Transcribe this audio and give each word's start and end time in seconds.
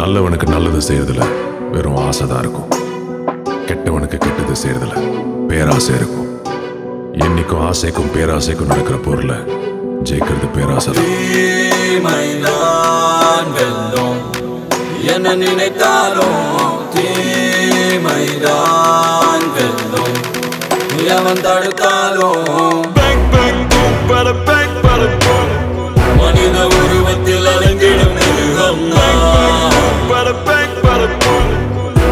நல்லவனுக்கு 0.00 0.48
நல்லது 0.48 0.78
செய்யறதுல 0.78 1.24
வெறும் 1.70 1.96
ஆசை 1.96 2.26
தான் 2.26 2.38
இருக்கும். 2.38 2.68
கெட்டவனுக்கு 3.66 4.18
கெட்டது 4.18 4.52
செய்யறதுல 4.62 4.94
பேராசை 5.46 5.94
இருக்கும். 5.94 6.40
என்னைக்கும் 7.12 7.70
ஆசைக்கும் 7.70 8.10
பேராசைக்கும் 8.14 8.66
நடக்கிற 8.66 8.96
பொருளை 8.96 9.36
ஜெயிக்கிறது 10.04 10.48
பேராசை 10.54 10.92
என்ன 15.04 15.34
நினைத்தாலும் 15.34 16.78
தீமைதான் 16.94 18.24
வெல்லும். 19.54 20.16
எவன் 21.06 21.42
தடுத்தாலும். 21.44 22.48
மனித 26.16 26.66
உருவத்தில் 26.66 27.46
அலங்கிடும் 27.46 28.14
மிருகம் 28.14 28.82
நான். 28.82 29.39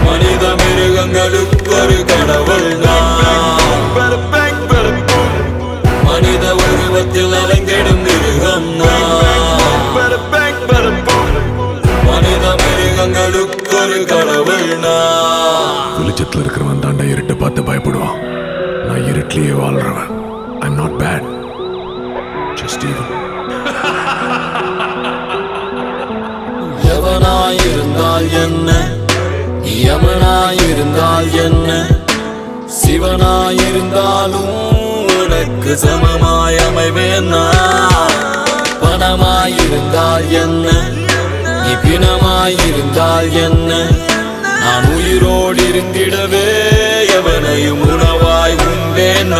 மனித 0.04 0.44
மிருகங்களுக்கு 0.60 1.58
ஒரு 1.80 1.98
கடவுள். 2.04 2.70
மனித 6.04 6.44
உருவத்தில் 6.54 7.32
அலங்கிடும் 7.40 8.02
மிருகம். 8.06 8.68
மனித 12.04 12.46
மிருகங்களுக்கு 12.62 13.76
ஒரு 13.82 13.98
கடவுள். 14.04 14.68
வெளிச்சத்துல 15.98 16.42
இருக்கிறவன் 16.42 16.82
தாண்டா 16.82 17.04
இருட்டை 17.12 17.36
பார்த்து 17.38 17.62
பயப்படுவான். 17.62 18.18
நான் 18.86 19.05
இருட்டிலேயே 19.08 19.55
வாழ்றவன். 19.62 20.11
I 20.61 20.68
not 20.70 20.96
bad 20.98 21.27
just 22.55 22.84
even 22.90 23.16
எவனாயிருந்தால் 28.19 28.44
என்ன 28.44 28.70
யமனாயிருந்தால் 29.80 31.28
என்ன 31.42 31.70
சிவனாயிருந்தாலும் 32.78 34.56
உனக்கு 35.19 35.72
சமமாய் 35.83 36.58
அமைவேன். 36.64 37.30
பணமாயிருந்தால் 38.83 40.27
என்ன 40.42 40.66
நீ 41.62 41.72
பிணமாயிருந்தால் 41.84 43.30
என்ன 43.44 43.70
நான் 44.64 44.89
உயிரோடு 44.96 45.62
இருந்திடவே 45.70 46.46
எவனையும் 47.19 47.84
உணவாய் 47.92 48.58
உண்டேன். 48.69 49.36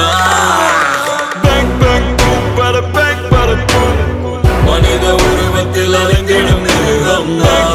மனித 4.69 5.07
உருவத்தில் 5.27 5.97
அலங்கிடும் 6.03 6.65
மிருகம் 6.67 7.33
நான். 7.43 7.68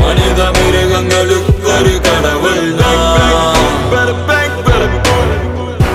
மனித 0.00 0.40
மிருகங்களுக்கு 0.56 1.52
ஒரு 1.68 1.92
கடவுள் 2.00 2.64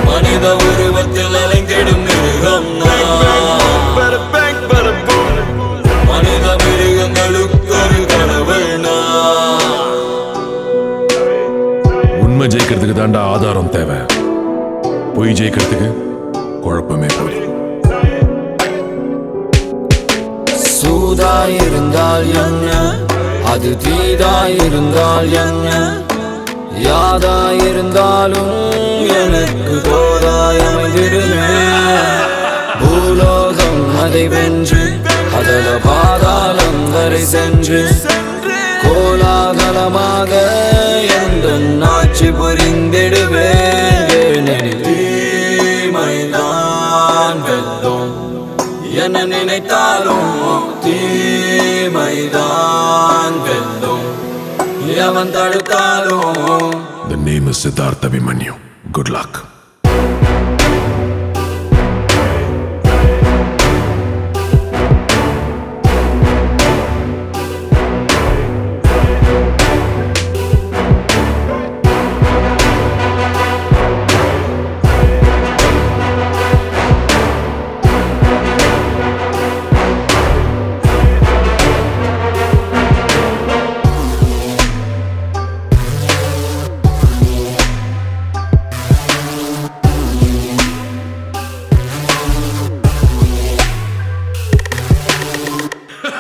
மனித 0.08 0.46
உருவத்தில் 0.64 1.36
அலங்கிடும் 1.42 2.04
மிருகம் 2.08 2.70
மனித 6.10 6.48
மிருகங்களுக்கு 6.64 7.60
ஒரு 7.76 8.00
கடவுள் 8.06 8.68
உண்மை 12.22 12.48
ஜெயிக்கிறதுக்கு 12.48 12.96
தாண்டா 12.96 13.22
ஆதாரம் 13.32 13.70
தேவை. 13.70 14.00
பொய் 15.16 15.34
ஜெயிக்கிறதுக்கு 15.34 15.90
குழப்பமே 16.62 17.10
போய் 17.18 17.40
சூதாயிருந்தால் 20.82 22.28
என்ன? 22.36 22.70
அது 23.46 23.78
தீதாயிருந்தால் 23.78 25.32
என்ன? 25.32 25.70
யாதாயிருந்தாலும் 26.84 28.56
எனக்கு 29.16 29.76
தோதாயமைந்திடுமே. 29.90 31.50
பூலோகம் 32.82 34.00
அதை 34.00 34.28
வென்று 34.28 34.84
அதல 35.40 35.68
பாதாளம் 35.84 36.92
வரை 36.92 37.24
சென்று 37.26 37.82
கோலாகலமாக 38.84 40.32
என்ன 49.04 49.18
நினைத்தாலும் 49.26 50.32
தீமைதான் 50.86 52.48
வெல்லும் 53.48 54.08
எவன் 55.08 55.34
தடுத்தாலும் 55.38 56.72
The 57.12 57.18
name 57.30 57.46
is 57.48 57.58
Siddhartha 57.64 58.08
Vimanyu. 58.14 58.54
Good 58.92 59.10
luck. 59.10 59.34